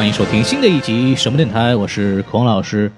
[0.00, 2.90] 欢迎收听新的一集什么电台，我是孔老师。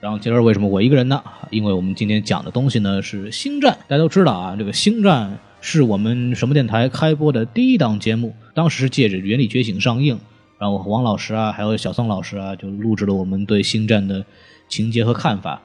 [0.00, 1.24] 然后今儿为什么我一个人呢？
[1.48, 5.30] 因为我们今天讲的东西呢是《星战》，大家都知道啊，这个《星战》
[5.62, 10.20] 是我们什么电台开播的第一档节目，当时是借着《原力觉醒》上映，
[10.58, 14.22] 然后王老师啊，还有小宋老师啊，就录制了我们对《星战》的
[14.68, 15.62] 情节和看法。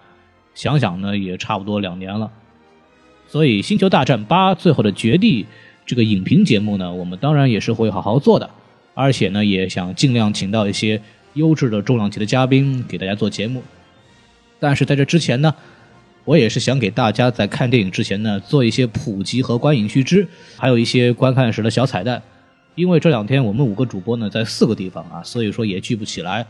[0.55, 2.31] 想想呢，也差不多两年了。
[3.27, 5.43] 所以《星球大战八：最后的绝地》
[5.85, 8.49] 这个影评节目呢，我们当然也是会好好做的。
[8.93, 11.01] 而且呢，也想尽量请到一些
[11.33, 13.63] 优质的重量级的嘉宾给大家做节目。
[14.59, 15.55] 但是在这之前呢，
[16.25, 20.27] 我也是想给大家在看电影之前呢做一些普及和观影须知，
[20.57, 22.21] 还有一些观看时的小彩蛋。
[22.75, 26.45] 因为这两天我们五个主播呢在四个地方啊，所以说也聚不起来，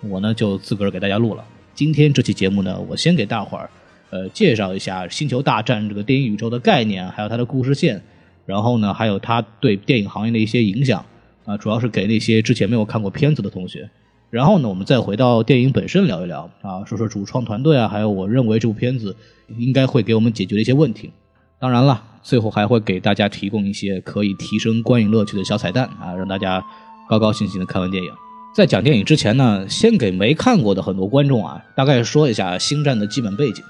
[0.00, 1.44] 我呢就自个儿给大家录了。
[1.74, 3.70] 今天这期节目呢，我先给大伙儿
[4.10, 8.02] 呃介绍一下《星球大战》这个电影宇宙的概念，还有它的故事线，
[8.44, 11.04] 然后呢，还有它对电影行业的一些影响。
[11.44, 13.90] 啊，主要是给那些之前没有看过片子的同学。
[14.30, 19.14] 然后呢，我们再回到电影本身聊一聊啊，说说主创团队啊，还有我认为这部片子
[19.58, 21.10] 应该会给我们解决的一些问题。
[21.58, 26.64] 当然了，最后还会给大家提供一些可以提升观影乐趣的小彩蛋啊，让大家
[27.08, 28.10] 高高兴兴的看完电影。
[28.54, 33.62] 在讲电影之前呢，先给没看过的很多观众啊，大概说一下《星战》的基本背景。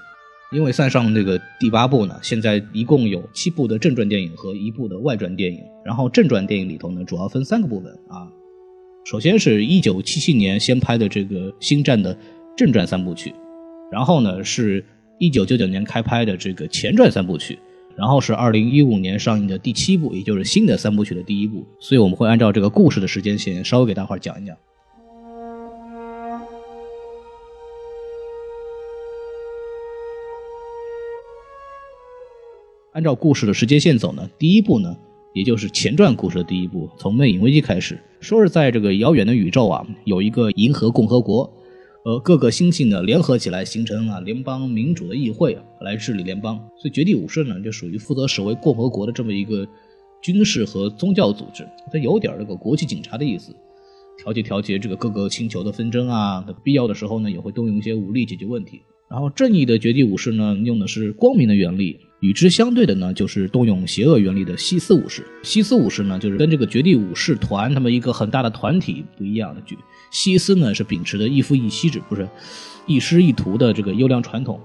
[0.53, 5.61] 因为算上这个第八部呢，现在一共有七部的正传电影和一部的外传电影。
[5.85, 8.29] 然后正传电影里头呢，主要分三个部分啊。
[9.05, 12.17] 首先是一九七七年先拍的这个《星战》的
[12.57, 13.35] 正传三部曲，
[13.91, 14.85] 然后呢是
[15.19, 17.59] 一九九九年开拍的这个前传三部曲，
[17.97, 21.67] 然后是二零一五年上映的第七部，也就是新的三部曲的第一部。
[21.81, 24.55] 所以我们会按照这个故事的时间线，稍微给大伙儿讲一讲。
[32.93, 34.95] 按照故事的时间线走呢，第一部呢，
[35.33, 41.51] 也就是前传故事的第一部，从魅影危机开始，说是在这个遥远的宇宙啊，有一个银河共和国，
[42.05, 46.59] 呃，各个星系呢联合起来形成啊联邦民主的议会，来治理联邦。
[46.77, 49.67] 所以绝地武士呢，就属于负责守卫共和国的这么一个
[50.21, 53.57] 军事和宗教组织，它有点这个国际警察的意思，
[54.19, 58.83] 调节调节这个各个星球的纷争啊，必要的时候呢，也会动用一些武力解决问题。
[59.09, 61.99] 然后正义的绝地武士呢，用的是光明的原力。
[62.23, 65.27] 与之相对的呢，就是动用邪恶原理的西斯武士。
[65.43, 69.77] 西斯武士呢，就是跟这个绝地武士团他们一个很大的团体不一样的剧。
[70.13, 72.29] 西斯呢是秉持着一夫一妻制，不是
[72.87, 74.61] 一师一徒的这个优良传统，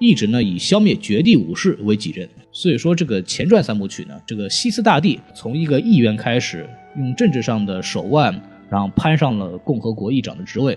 [0.00, 2.28] 一直呢以消灭绝地武士为己任。
[2.50, 6.68] 所以说这个前传三部曲呢，这个西斯大帝从一个议员开始，
[6.98, 8.34] 用政治上的手腕，
[8.68, 10.76] 然后攀上了共和国议长的职位，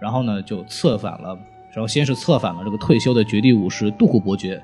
[0.00, 1.38] 然后呢就策反了，
[1.72, 4.60] 然后先是策反了这个退休的绝地武士杜库伯爵。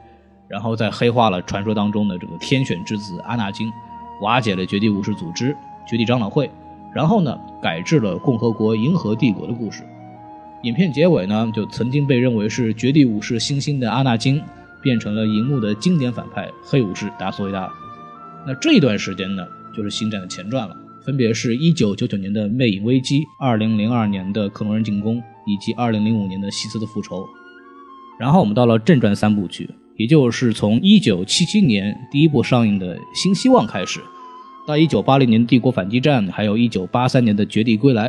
[0.49, 3.73] 然后再黑化了传说当中的这个天选之子阿纳金，
[4.21, 6.51] 瓦解了绝地武士组织、绝地长老会，
[6.95, 9.83] 然后呢改制了共和国银河帝国的故事。
[10.63, 14.43] 影片结尾呢，就曾经被认为是绝地武士新星的阿纳金，
[14.81, 17.71] 变成了银幕的经典反派黑武士达斯维达。
[18.47, 19.47] 那这一段时间呢，
[19.77, 20.75] 就是星战的前传了，
[21.05, 27.25] 分别是一九九九年的魅影危机、二零零二年的克隆人进攻以及二零零五年的西斯的复仇。
[28.19, 29.69] 然后我们到了正传三部曲。
[29.97, 34.01] 也就是从一九七七年第一部上映的《新希望》开始，
[34.67, 38.09] 到一九八零年《帝国反击战》，还有一九八三年的《绝地归来》，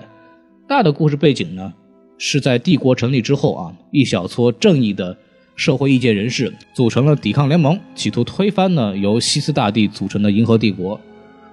[0.67, 1.73] 大的故事背景呢，
[2.17, 5.17] 是在帝国成立之后啊，一小撮正义的
[5.55, 10.99] 社会意见人士组成了抵抗联盟，企图推翻呢由西斯大帝组成的银河帝国。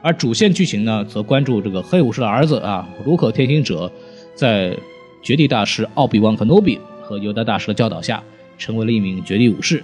[0.02, 3.90] 而主线剧情呢，则关注这个黑武士的儿子啊，卢克天行者，
[4.34, 4.76] 在
[5.22, 8.22] 绝地大师奥比旺·肯诺比和尤达大师的教导下，
[8.58, 9.82] 成为了一名绝地武士。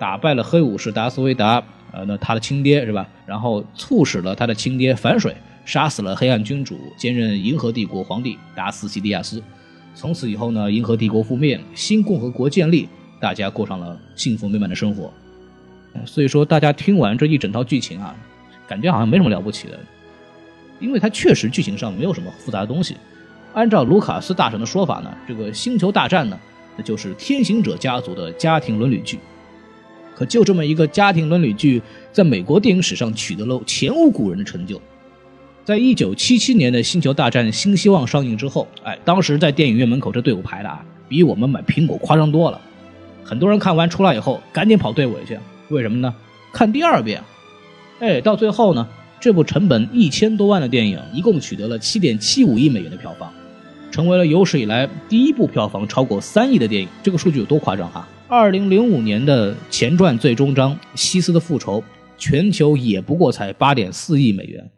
[0.00, 1.62] 打败了黑武士达斯维达，
[1.92, 3.06] 呃，那他的亲爹是吧？
[3.26, 9.42] 然后促使了他的亲爹反水，杀死了黑暗君主，兼任银河帝国皇帝达斯西迪亚斯。
[9.94, 12.88] 从此以后呢，银河帝国覆灭，新共和国建立，
[13.20, 15.12] 大家过上了幸福美满的生活。
[16.06, 18.16] 所以说，大家听完这一整套剧情啊，
[18.66, 19.78] 感觉好像没什么了不起的，
[20.78, 22.96] 因为它确实剧情上没有什么复杂的东西。
[23.52, 26.38] 按照卢卡斯大神的说法呢，这个星球大战呢，
[26.78, 29.18] 那就是天行者家族的家庭伦理剧。
[30.20, 31.80] 可就这么一个家庭伦理剧，
[32.12, 34.78] 在美国电影史上取得了前无古人的成就。
[35.64, 42.60] 在一九七七年的《星球大战：新希望》上映之后，哎，当时在电影院门口这队伍排的啊，比我们买苹果夸张多了。
[43.24, 45.38] 很多人看完出来以后，赶紧跑队尾去，
[45.70, 46.14] 为什么呢？
[46.52, 47.22] 看第二遍。
[48.00, 48.86] 哎，到最后呢，
[49.18, 53.32] 这部成本一千多万的电影，一共取得了七点七五亿美元的票房，
[53.90, 56.86] 成为了有史以来第一部票房超过三亿的电影。
[57.02, 58.06] 这个数据有多夸张哈？
[58.30, 61.80] 二零零五年的前传最终章《西斯的复仇》，
[62.16, 64.70] 全球也不过才八点四亿美元。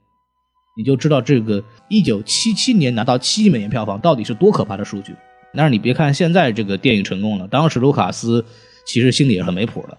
[0.75, 5.15] 你就知道这个一九七七年拿到七亿美元票房到底是多可怕的数据。
[5.53, 8.43] 但是你别看现在这个电影成功了，当时卢卡斯
[8.87, 9.99] 其实心里也很没谱的。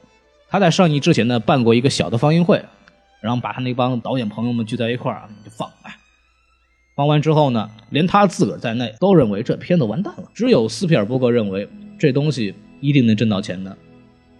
[0.49, 2.59] 他在上映之前呢，办过一个小的放映会，
[3.21, 5.69] 然后把他那帮导演朋友们聚在一块儿啊，就放。
[6.95, 10.23] 放完之后呢，连他自个儿在内都认为这片子完蛋了。
[10.33, 11.69] 只有斯皮尔伯格认为
[11.99, 13.75] 这东西一定能挣到钱的。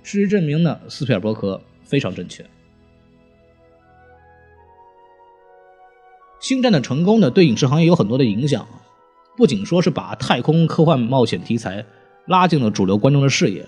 [0.03, 2.45] 事实证明呢，斯皮尔伯格非常正确。
[6.41, 8.67] 星战的成功呢，对影视行业有很多的影响，
[9.37, 11.85] 不仅说是把太空科幻冒险题材
[12.27, 13.65] 拉进了主流观众的视野，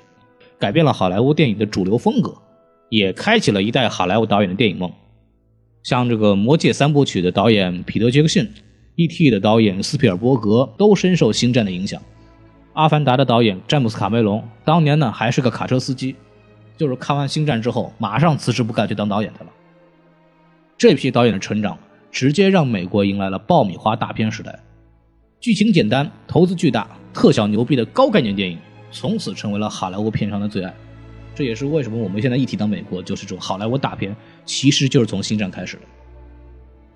[0.59, 2.33] 改变了好莱坞电影的主流风格，
[2.89, 4.91] 也开启了一代好莱坞导演的电影梦。
[5.83, 8.43] 像这个《魔戒》三部曲的导演彼得·杰克逊，
[8.95, 12.01] 《E.T.》的导演斯皮尔伯格都深受星战的影响。
[12.75, 16.15] 《阿凡达》的导演詹姆斯·卡梅隆当年呢还是个卡车司机，
[16.77, 19.49] 就是看完星战之后马上辞职不干去当导演去了。
[20.77, 21.75] 这批导演的成长。
[22.11, 24.57] 直接让美国迎来了爆米花大片时代，
[25.41, 28.57] 剧情简单、投资巨大、特效牛逼的高概念电影，
[28.89, 30.73] 从此成为了好莱坞片商的最爱。
[31.35, 35.83] 这也是为什么我们现在一提到美国，就是这种好莱坞大片，其实就是从《星战》开始的。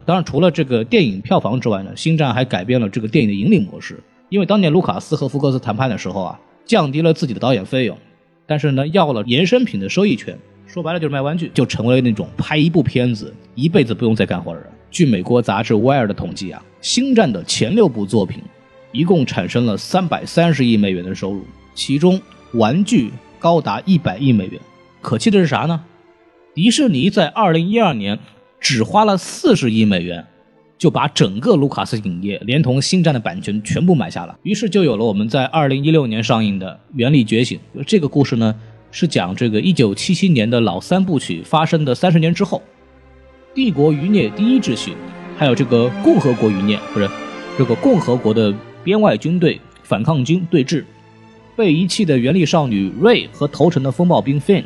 [0.05, 4.01] 当然，除了这个电影票房之外呢，《星战》还改变了这个电影的盈利模式。
[4.29, 7.97] 因为当年卢卡斯和福克斯谈判的时候啊，降低了自己的导演费用，
[8.45, 10.37] 但是呢，要了衍生品的收益权。
[10.67, 14.69] 说白了就是卖玩具，就成为那种拍一部片子一辈子不用再干活的人。
[14.91, 18.39] 据美国杂志《Wire》的统计啊，《星战》的前六部作品
[18.91, 21.43] 一共产生了三百三十亿美元的收入，
[21.73, 22.21] 其中
[22.53, 24.61] 玩具高达一百亿美元。
[25.01, 25.83] 可气的是啥呢？
[26.53, 28.19] 迪士尼在二零一二年
[28.59, 30.27] 只花了四十亿美元，
[30.79, 34.39] 就把整个卢卡斯影业连同《星战》的版权全部买下了。
[34.43, 37.59] 于是就有了我们在二零一六年上映的《原力觉醒》。
[37.85, 38.55] 这个故事呢，
[38.89, 42.63] 是讲这个一九七七年的老三部曲发生的三十年之后。
[43.53, 44.93] 帝国余孽第一秩序，
[45.35, 47.09] 还有这个共和国余孽，不是
[47.57, 48.53] 这个共和国的
[48.83, 50.85] 边外军队反抗军对峙，
[51.57, 54.63] 被遗弃的原力少女瑞和投诚的风暴兵 Finn，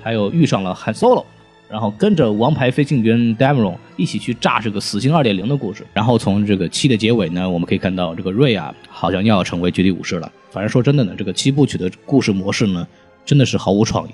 [0.00, 1.24] 还有遇上了 Han Solo，
[1.68, 5.84] 然后跟着王牌飞行员 Dameron 一起去炸这个死星二点零的故事。
[5.92, 10.30] 然后从这个七的结尾呢，我们可以看到这个瑞啊，好像要成为绝地武士了。
[10.50, 12.86] 反正说真的呢，这个七部曲的故事模式呢，
[13.24, 14.12] 真的是毫无创意。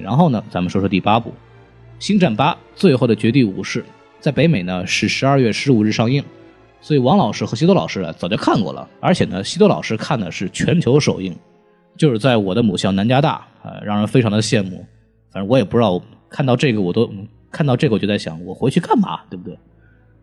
[0.00, 1.30] 然后呢，咱们说说第八部。
[1.98, 3.80] 《星战八：最后的绝地武士》
[4.20, 6.22] 在北美呢是十二月十五日上映，
[6.80, 11.34] 所以王老师和西多老师啊早就看过了，而且呢西多老师看的是全球首映，
[11.96, 14.84] 就是在我的母校南加大啊，让人非常的羡慕。
[15.34, 16.00] 反正我也不知道，
[16.30, 17.12] 看到这个我都
[17.50, 19.58] 看到这个我就在想，我回去干嘛，对不对？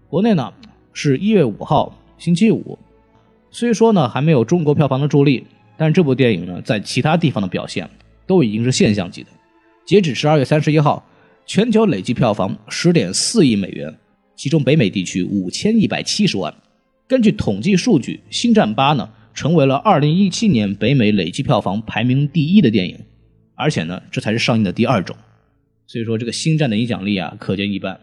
[0.08, 0.52] 国内呢
[0.94, 2.80] 是一月五号星期五，
[3.52, 5.46] 虽说呢还没有中国票房的助力，
[5.78, 7.90] 但这部电影呢在其他地方的表现
[8.26, 9.30] 都已经是现象级的。
[9.86, 11.06] 截止十二月三十一号。
[11.48, 13.94] 全球累计票房十点四亿美元，
[14.36, 16.54] 其中北美地区五千一百七十万。
[17.08, 22.98] 根据统计数据，《星战八》呢成为了二零一七年北美累计票房排名第一的电影，
[23.62, 25.16] 而且呢这才是上映的第二周。
[25.88, 28.00] 所以说这个《星战》的影响力啊可见一斑。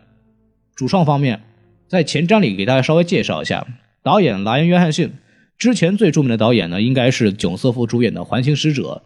[0.76, 1.42] 主创方面，
[1.88, 3.66] 在前瞻里给大家稍微介绍一下，
[4.02, 5.10] 导演莱恩·约翰逊，
[5.58, 9.02] 之前最著名的导演呢应该是囧瑟夫主演的《环形使者》。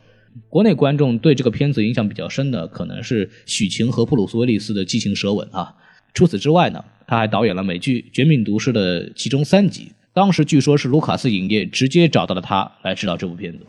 [0.49, 5.75] 国内观众对这个片子印象比较深的，可能是许晴和布鲁斯威利斯的激情舌吻啊。
[6.14, 9.92] 除此之外呢，他还导演了美剧《绝命毒师》的其中三集。
[10.14, 13.61] 当时据说是卢卡斯影业直接找到了他来指导这部片子，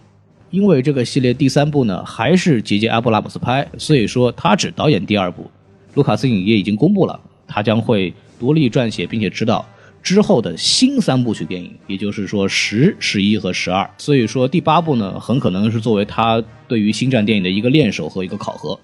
[0.53, 5.49] 因为这个系列第三部呢还是杰杰阿布拉姆斯拍，所以说他只导演第二部。
[5.95, 9.65] 卢卡斯影业已经公布了，他将会独立撰写并且指导。
[10.03, 18.79] 之后的新三部曲电影，也就是说十、十一和十二，所以说第八部呢，很可能是作为他对于星战电影的一个练手和一个考核。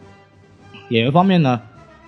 [0.89, 1.61] 演员方面呢，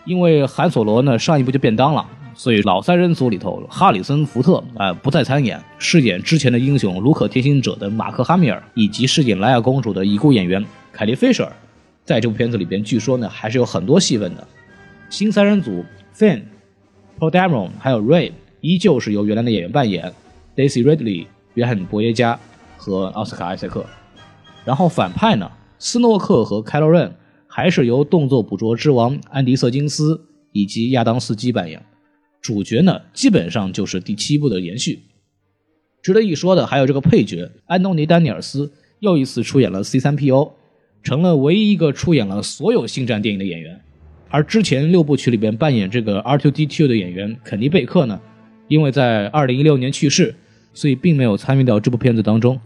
[0.06, 11.54] 因为韩索罗呢上一部就便当了，所以老三人组里头哈里森福特啊不再参演，饰演之前的英雄卢克天行者的马克哈米尔，以及饰演莱娅公主的已故演员凯莉菲舍尔，
[12.04, 14.48] 在这部片子里边，据说呢还是有很多戏份的。
[15.10, 15.84] 新三人组
[16.16, 16.42] Finn、
[17.20, 18.32] p o d a m e r o n 还有 Ray。
[18.62, 20.14] 依旧是由原来的演员扮演
[20.56, 22.40] ，Daisy Ridley、约翰·博耶加
[22.78, 23.84] 和奥斯卡·艾塞克。
[24.64, 27.12] 然后反派呢，斯诺克和凯洛任
[27.48, 30.22] 还是由动作捕捉之王安迪·瑟金斯
[30.52, 31.84] 以及亚当斯基扮演。
[32.42, 35.04] 主角呢，基本上就是第七部的延续。
[36.02, 40.52] 值得一说的还有这个配角安东尼·丹尼尔斯又一次出演了 C3PO，
[41.04, 43.80] 成了唯一一个出演了所有星战电影的演员。
[44.30, 48.20] 而之前六部曲里边扮演这个 R2D2 的演员肯尼·贝克呢？
[48.68, 50.34] 因为在二零一六年去世，
[50.74, 52.60] 所以并没有参与到这部片子当中。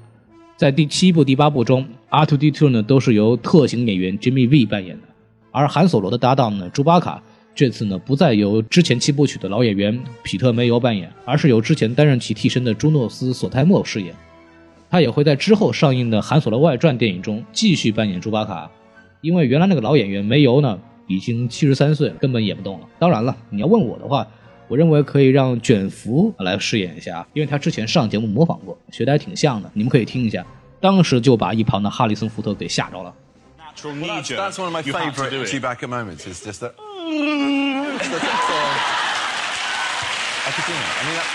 [0.56, 5.08] 在第七部、第八部中，R2D2 呢都是由特型演员 Jimmy V 扮演的，
[5.52, 7.22] 而韩索罗的搭档呢，朱巴卡
[7.56, 14.14] 这次呢不再由之前七部曲的老演员皮特梅尤扮演，而是由之前担任其替身的朱诺斯索泰莫饰演。
[14.90, 18.70] 他也会在之后上映的《韩索罗外传》电影中继续扮演朱巴卡，
[19.22, 22.88] 因为原来那个老演员梅尤呢已经七十三岁，根本演不动了。
[23.00, 24.28] 当然了，你要问我的话，
[24.68, 29.72] 我认为可以让卷福来饰演一下，因为他之前上节目模仿过，学的还挺像的。
[29.74, 30.46] 你们可以听一下，
[30.82, 33.14] 当时就把一旁的哈里森福特给吓着了。
[33.84, 36.26] Well, that's, that's one of my favourite Chewbacca moments.
[36.26, 36.74] Is just that.
[36.78, 36.80] I
[40.52, 40.96] could do that.
[40.98, 41.28] I mean, that,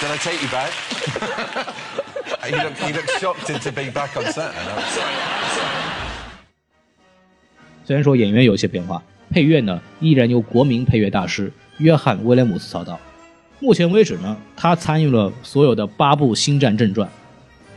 [0.00, 0.72] did I take you back?
[2.48, 4.52] you, look, you look shocked to be back on set.
[4.94, 5.12] Sorry.
[7.84, 12.98] 虽然说演员有些变化，配乐呢依然由国民配乐大师约翰·威廉姆斯操刀。
[13.60, 17.08] 目前为止呢，他参与了所有的八部《星战正传》，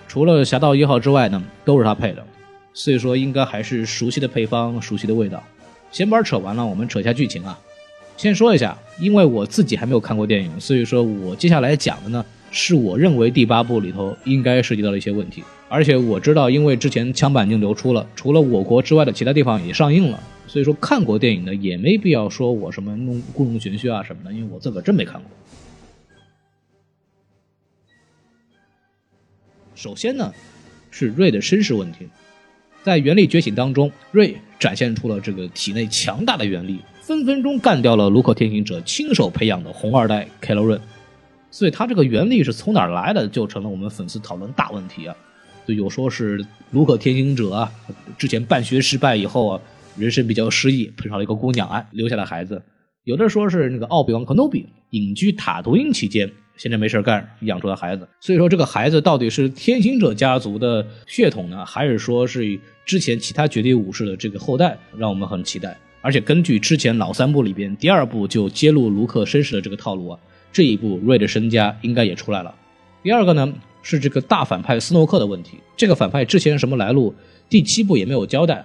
[0.07, 2.25] 除了《侠盗一号》之外呢，都是他配的。
[2.73, 5.43] 所以说，应该还是熟悉的配方，熟悉的味道。
[5.91, 7.59] 闲板扯完了，我们扯一下剧情啊。
[8.17, 15.43] 先说一下，因为我自己还没有看过电影，所以说我接下来讲的呢，是我认为第八部里头应该涉及到的一些问题。
[15.67, 25.23] 而且我知道，因为之前枪版已经流出了，除了我国之外的其他地方也上映了，所以说看过电影的也没必要说我什么弄故弄玄虚啊什么的，因为我自个儿真没看过。
[29.75, 30.31] 首先呢，
[30.91, 32.07] 是瑞的身世问题。
[32.83, 40.79] 在原力觉醒当中，瑞展现出了这个体内强大的原力，分分钟干掉了卢克天行者亲手培养的红二代凯罗润。
[41.51, 45.15] 所以他这个原力是从哪儿来的，就成了我们粉丝讨论大问题啊！
[45.67, 47.71] 就有说是卢克天行者啊，
[48.17, 49.61] 之前办学失败以后啊，
[49.97, 52.55] 人生比较失意，碰上了一个姑娘啊，留下了孩子；
[53.03, 56.31] 有的说是那个奥比王肯诺比隐居塔图因期间。
[56.61, 58.07] 现在没事干，养出了孩子。
[58.19, 64.77] 所以说，这个孩子到底是天行者家族的血统呢，还是说是之前其他绝地武士的这个后代？
[64.95, 65.75] 让我们很期待。
[66.01, 70.19] 而且根据之前老三部里边第二部就揭露卢克身世的这个套路啊，
[70.53, 72.53] 这一部瑞的身家应该也出来了。
[73.01, 73.51] 第二个呢
[73.81, 75.57] 是这个大反派斯诺克的问题。
[75.75, 77.11] 这个反派之前什么来路？
[77.49, 78.63] 第七部也没有交代。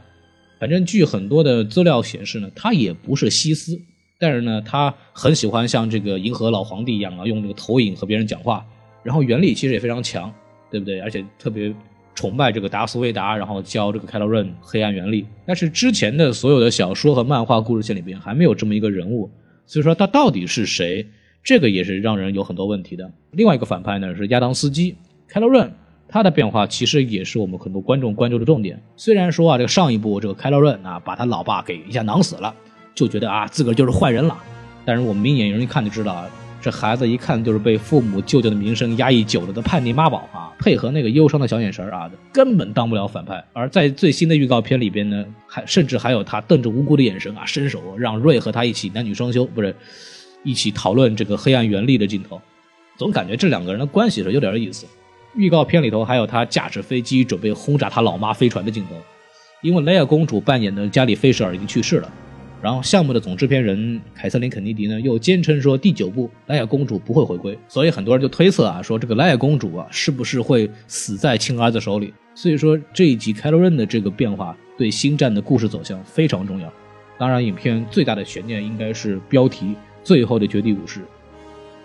[0.61, 3.81] 反正据很多的资料显示呢，他也不是西斯。
[4.19, 8.65] 但是呢，他很喜欢像这个银河老皇帝一样啊，用这个投影和别人讲话。
[9.03, 10.33] 然后原理其实也非常强，
[10.71, 10.99] 对不对？
[11.01, 11.73] 而且特别
[12.15, 15.27] 崇拜这个达斯维达，然后教这个凯罗润黑暗原理。
[15.45, 19.31] 但是之前的所有的小说和漫画故事线里边还没有这么一个人物，
[19.65, 21.07] 所以说他到底是谁？
[21.45, 23.09] 这个也是让人有很多问题的。
[23.31, 24.97] 另外一个反派呢是亚当斯基，
[25.29, 25.73] 凯罗润
[26.09, 28.83] 他的变化其实也是我们很多观众关注的重点。
[28.97, 32.53] 虽然说啊，这个上一部这个凯罗润啊把他老爸给一下囊死了。
[32.97, 34.37] 就觉得啊，自个儿就是坏人了。
[34.85, 36.29] 但是我们明眼人一看就知道啊，
[36.61, 43.45] 这孩子一看就是被父母舅舅的名声压抑久了的叛逆妈宝啊，配合那个忧伤的小眼神啊，根本当不了反派。
[43.53, 49.75] 而在最新的预告片里边呢，还甚至还有他瞪着无辜的眼神啊，伸手让瑞和他一起男女双修，不是
[50.43, 52.41] 一起讨论这个黑暗原力的镜头。
[52.97, 54.87] 总感觉这两个人的关系是有点意思。
[55.35, 58.95] 预告片里头还有他驾驶飞机准备轰炸他老妈飞船的镜头，
[59.61, 62.11] 因为莱娅公主扮演的加里菲舍尔已经去世了。
[62.63, 72.13] 然后项目的总制片人凯瑟琳肯尼迪呢，又坚称说第九部莱娅公主不会回归，所以很多人就推测啊，说这个莱娅公主啊，是不是会死在亲儿子手里？
[72.35, 76.73] 所以说这一集凯罗任的这个变化对星战的故事走向非常重要。
[77.19, 81.01] 当然，影片最大的悬念应该是标题“最后的绝地武士”。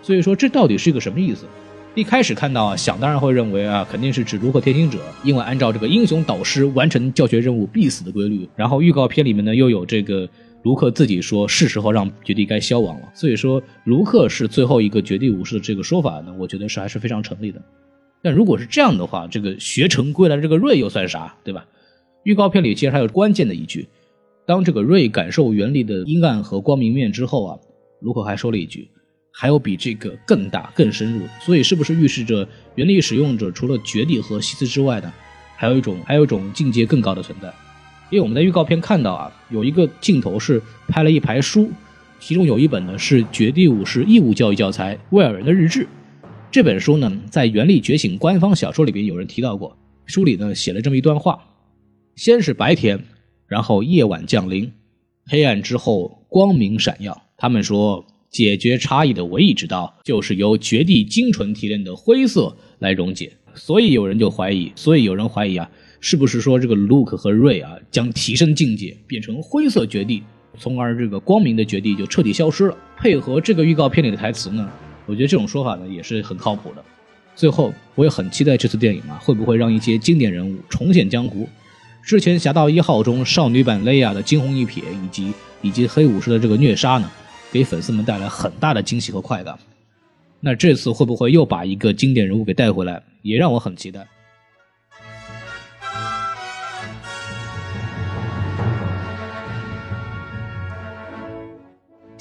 [0.02, 1.46] 所以说这到底是一个什么意思？
[1.94, 8.48] 一开始看到啊，想当然会认为啊，肯定是指卢克天行者，因为按照这个英雄导师完成教学任务必死的规律。
[8.56, 10.28] 然后预告片里面呢，又有这个。
[10.62, 17.60] 卢克自己说是时候让绝地该消亡了，所以说卢克是最后一个绝地武士的这个说法呢，我觉得是还是非常成立的。
[18.22, 21.66] 但如果是这样的话，这个学成归来的这个瑞又算啥，对吧？
[22.22, 23.88] 预告片里其实还有关键的一句，
[24.46, 27.58] 当这个瑞感受原力的阴暗和光明面之后啊，
[28.00, 28.88] 卢克还说了一句，
[29.32, 31.26] 还有比这个更大、更深入。
[31.40, 35.12] 所以是不是预示着原力使用者除了绝地和西斯之外呢，
[35.56, 37.52] 还有一种还有一种境界更高的存在？
[38.12, 41.70] 因为我们在预告片看到啊，有一个镜头是拍了一排书，
[42.20, 45.84] 其中有一本呢是《绝地武士义务教育教材：威尔人的日志》。
[46.50, 49.74] 这本书呢，在《原力觉醒》官方小说里边有人提到过。
[50.04, 51.42] 书里呢写了这么一段话：
[52.14, 53.02] 先是白天，
[53.46, 54.70] 然后夜晚降临，
[55.24, 57.18] 黑暗之后光明闪耀。
[57.38, 63.32] 他们说，解决差异的唯一之道，就是由绝地精纯提炼的灰色来溶解。
[63.54, 65.70] 所以有人就怀疑，所以有人怀疑啊。
[66.04, 70.24] 是不是说这个 Luke 和 Ray 啊将提升境界，变成灰色绝地，
[70.58, 72.76] 从而这个光明的绝地就彻底消失了？
[72.98, 74.68] 配合这个预告片里的台词呢，
[75.06, 76.84] 我觉得这种说法呢也是很靠谱的。
[77.36, 81.48] 最后，我也很期待这次电影啊会不会让一些经典人物重现江湖，
[82.04, 85.32] 之前《侠盗一号》中少女版蕾亚的惊鸿一瞥，以及
[85.62, 87.08] 以及黑武士的这个虐杀呢，
[87.52, 89.56] 给粉丝们带来很大的惊喜和快感。
[90.40, 94.04] 那这次会不会又把一个经典人物给带回来，也让我很期待。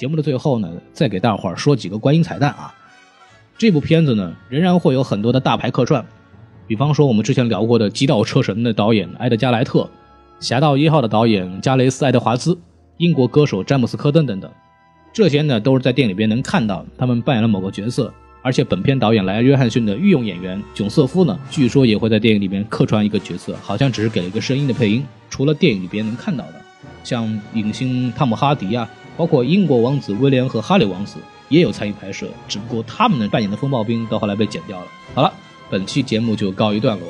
[0.02, 2.74] 节目的最后呢，再给大伙儿说几个观影彩蛋啊。
[3.56, 6.04] 这部片子呢，仍然会有很多的大牌客串，
[6.66, 9.82] 比方说我们之前聊过的《极道车神》的导演埃德加莱特，
[10.40, 12.58] 《侠盗一号》的导演加雷斯爱德华兹，
[12.98, 14.50] 英国歌手詹姆斯科登等等。
[15.14, 18.12] 这些呢，都是在电影里边能看到他们扮演了某个角色。
[18.42, 25.06] 而且本片导演莱·约翰逊的御用演员囧瑟夫呢，据说也会在电影里边客串一个角色，好像只是给了一个声音的配音。
[25.30, 26.54] 除了电影里边能看到的，
[27.04, 28.90] 像影星汤姆·哈迪啊。
[29.18, 31.18] 包括英国王子威廉和哈里王子
[31.50, 34.88] 也有参与拍摄，只不过他们的扮演的风暴兵到后来被剪掉了。
[35.14, 35.34] 好了，
[35.70, 37.08] 本期节目就告一段落。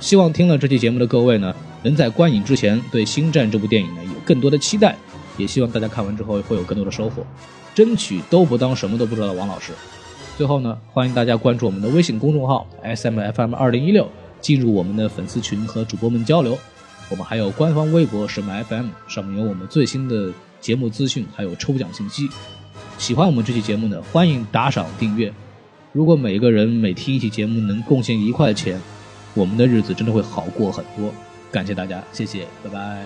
[0.00, 4.96] 希望听了这期节目的各位呢，能在观影之前对《星战》这部电影呢有更多的期待，
[5.38, 7.24] 也希望大家看完之后会有更多的收获。
[7.74, 9.72] 争取都不当什么都不知道的王老师。
[10.36, 14.08] 最后呢，欢迎大家关注我们的微信公众号 S M F M 二零一六，
[14.40, 16.58] 进入我们的粉丝群和主播们交流。
[17.10, 20.32] 我们还有官方微博什么 F M，上面有我们最新的。
[20.64, 22.26] 节目资讯还有抽奖信息，
[22.96, 25.30] 喜欢我们这期节目的，欢迎打赏订阅。
[25.92, 28.80] 如果每个人每听一期节目能贡献一块钱，
[29.34, 31.12] 我们的日子真的会好过很多。
[31.52, 33.04] 感谢大家，谢谢，拜拜。